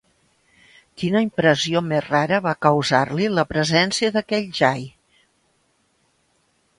Quina 1.01 1.21
impressió 1.25 1.81
més 1.89 2.07
rara 2.13 2.39
va 2.47 2.55
causar-li 2.67 3.27
la 3.41 3.45
presència 3.53 4.11
d'aquell 4.15 4.49
jai! 4.61 4.89